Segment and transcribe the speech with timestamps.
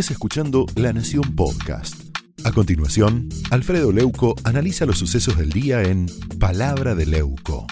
[0.00, 2.14] estés escuchando La Nación Podcast.
[2.44, 6.04] A continuación, Alfredo Leuco analiza los sucesos del día en
[6.38, 7.66] Palabra de Leuco.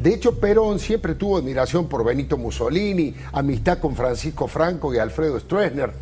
[0.00, 5.40] De hecho, Perón siempre tuvo admiración por Benito Mussolini, amistad con Francisco Franco y Alfredo
[5.40, 5.94] Stroessner,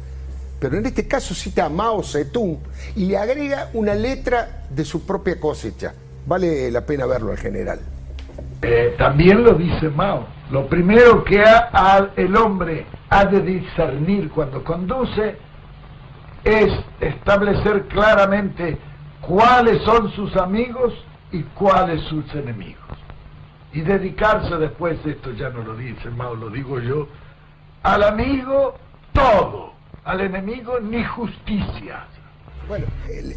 [0.58, 2.58] pero en este caso cita a Mao Zedong
[2.96, 5.94] y le agrega una letra de su propia cosecha.
[6.26, 7.78] Vale la pena verlo al general.
[8.62, 10.26] Eh, también lo dice Mao.
[10.50, 11.42] Lo primero que
[12.16, 15.36] el hombre ha de discernir cuando conduce
[16.44, 18.78] es establecer claramente
[19.20, 20.92] cuáles son sus amigos
[21.30, 22.76] y cuáles sus enemigos.
[23.72, 27.06] Y dedicarse después, esto ya no lo dice Mao, lo digo yo,
[27.82, 28.74] al amigo
[29.12, 29.72] todo,
[30.04, 32.06] al enemigo ni justicia.
[32.70, 32.86] Bueno,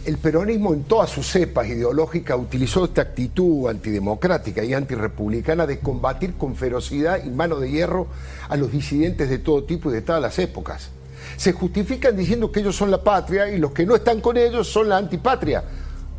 [0.05, 6.35] el, peronismo en todas sus cepas ideológicas utilizó esta actitud antidemocrática y antirepublicana de combatir
[6.35, 8.05] con ferocidad y mano de hierro
[8.47, 10.91] a los disidentes de todo tipo y de todas las épocas.
[11.35, 14.67] Se justifican diciendo que ellos son la patria y los que no están con ellos
[14.67, 15.63] son la antipatria.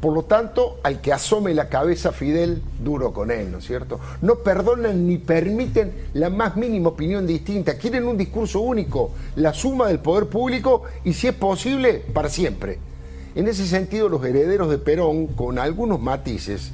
[0.01, 4.01] Por lo tanto, al que asome la cabeza Fidel, duro con él, ¿no es cierto?
[4.23, 7.79] No perdonan ni permiten la más mínima opinión distinta.
[7.79, 12.81] Quieren un discurso único, la suma del poder público y, si es posible, para siempre.
[13.35, 16.71] En ese sentido, los herederos de Perón, con algunos matices,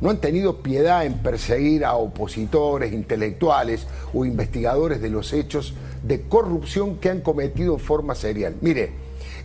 [0.00, 6.22] no han tenido piedad en perseguir a opositores, intelectuales o investigadores de los hechos de
[6.22, 8.54] corrupción que han cometido en forma serial.
[8.60, 8.92] Mire,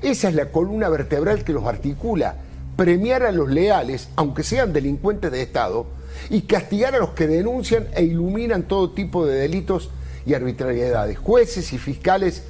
[0.04, 2.36] esa es la columna vertebral que los articula,
[2.76, 5.88] premiar a los leales, aunque sean delincuentes de Estado,
[6.30, 9.90] y castigar a los que denuncian e iluminan todo tipo de delitos
[10.28, 11.18] y arbitrariedades.
[11.18, 12.44] Jueces y fiscales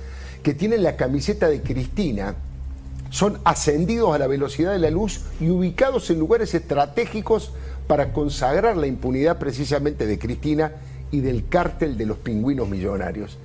[0.44, 2.36] que tienen la camiseta de Cristina,
[3.14, 7.52] son ascendidos a la velocidad de la luz y ubicados en lugares estratégicos
[7.86, 10.72] para consagrar la impunidad precisamente de Cristina
[11.12, 13.38] y del cártel de los pingüinos millonarios.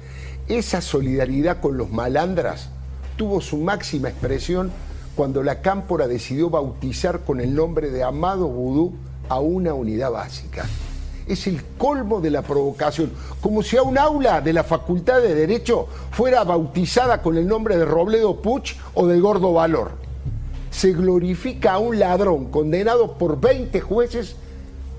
[0.48, 2.70] Esa solidaridad con los malandras
[3.18, 4.70] tuvo su máxima expresión
[5.14, 8.94] cuando la Cámpora decidió bautizar con el nombre de Amado Vudú
[9.28, 10.64] a una unidad básica
[11.28, 15.34] es el colmo de la provocación, como si a un aula de la Facultad de
[15.34, 19.92] Derecho fuera bautizada con el nombre de Robledo Puch o de Gordo Valor.
[20.70, 24.36] Se glorifica a un ladrón condenado por 20 jueces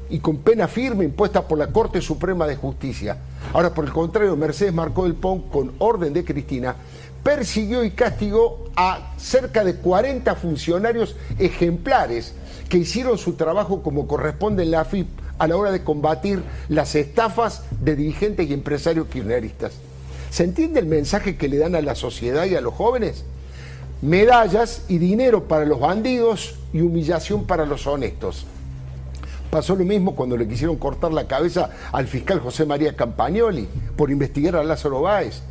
[0.09, 3.17] y con pena firme impuesta por la Corte Suprema de Justicia.
[3.53, 6.75] Ahora, por el contrario, Mercedes Marcó del Pon, con orden de Cristina,
[7.23, 12.33] persiguió y castigó a cerca de 40 funcionarios ejemplares
[12.69, 15.07] que hicieron su trabajo como corresponde en la AFIP
[15.39, 19.73] a la hora de combatir las estafas de dirigentes y empresarios kirchneristas.
[20.29, 23.23] ¿Se entiende el mensaje que le dan a la sociedad y a los jóvenes?
[24.01, 28.45] Medallas y dinero para los bandidos y humillación para los honestos.
[29.49, 33.67] Pasó lo mismo cuando le quisieron cortar la cabeza al fiscal José María Campagnoli
[33.97, 35.41] por investigar a Lázaro Báez.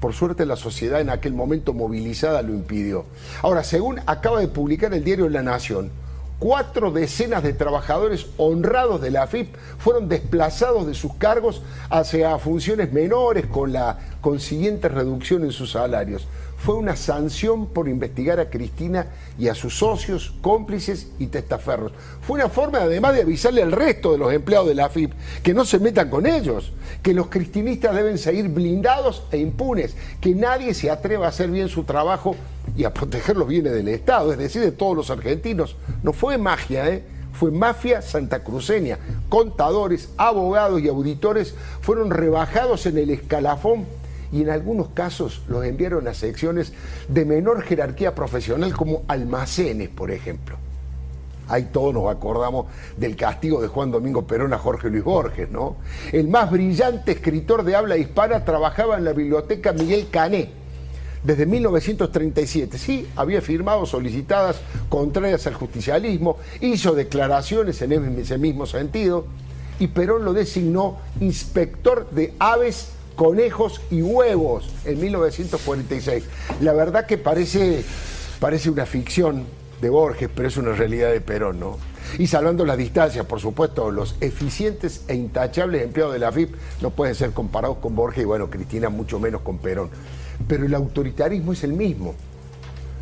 [0.00, 3.06] Por suerte la sociedad en aquel momento movilizada lo impidió.
[3.42, 5.90] Ahora, según acaba de publicar el diario La Nación,
[6.38, 12.92] cuatro decenas de trabajadores honrados de la AFIP fueron desplazados de sus cargos hacia funciones
[12.92, 16.26] menores con la consiguiente reducción en sus salarios.
[16.58, 19.06] Fue una sanción por investigar a Cristina
[19.38, 21.92] y a sus socios, cómplices y testaferros.
[22.22, 25.54] Fue una forma además de avisarle al resto de los empleados de la AFIP que
[25.54, 30.74] no se metan con ellos, que los cristinistas deben seguir blindados e impunes, que nadie
[30.74, 32.36] se atreva a hacer bien su trabajo
[32.76, 35.76] y a proteger los bienes del Estado, es decir, de todos los argentinos.
[36.02, 37.02] No fue magia, ¿eh?
[37.32, 38.98] fue mafia santacruceña.
[39.28, 43.86] Contadores, abogados y auditores fueron rebajados en el escalafón
[44.32, 46.72] y en algunos casos los enviaron a secciones
[47.08, 50.56] de menor jerarquía profesional como almacenes, por ejemplo.
[51.48, 52.66] Ahí todos nos acordamos
[52.96, 55.76] del castigo de Juan Domingo Perón a Jorge Luis Borges, ¿no?
[56.10, 60.65] El más brillante escritor de habla hispana trabajaba en la biblioteca Miguel Cané
[61.26, 62.78] desde 1937.
[62.78, 69.26] Sí, había firmado solicitadas contrarias al justicialismo, hizo declaraciones en ese mismo sentido
[69.80, 76.24] y Perón lo designó inspector de aves, conejos y huevos en 1946.
[76.60, 77.84] La verdad que parece,
[78.38, 79.44] parece una ficción
[79.80, 81.78] de Borges, pero es una realidad de Perón, ¿no?
[82.18, 86.90] Y salvando las distancias, por supuesto, los eficientes e intachables empleados de la FIP no
[86.90, 89.90] pueden ser comparados con Borges y bueno, Cristina mucho menos con Perón
[90.46, 92.14] pero el autoritarismo es el mismo.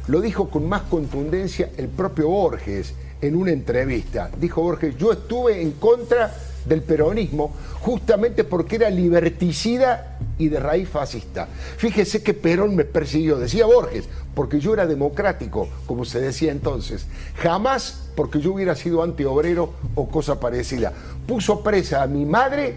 [0.06, 4.30] Lo dijo con más contundencia el propio Borges en una entrevista.
[4.38, 6.34] Dijo Borges, yo estuve en contra
[6.66, 11.46] del peronismo justamente porque era liberticida y de raíz fascista.
[11.76, 17.06] Fíjese que Perón me persiguió, decía Borges, porque yo era democrático, como se decía entonces.
[17.36, 20.92] Jamás porque yo hubiera sido antiobrero o cosa parecida.
[21.26, 22.76] Puso presa a mi madre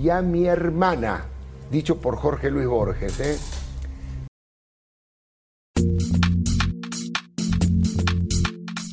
[0.00, 1.24] y a mi hermana,
[1.70, 3.20] dicho por Jorge Luis Borges.
[3.20, 3.36] ¿eh?